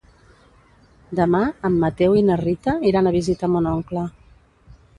[1.19, 4.09] Demà en Mateu i na Rita iran a visitar mon oncle.